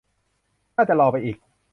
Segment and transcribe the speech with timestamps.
[0.75, 1.37] น่าจะรอไปอีก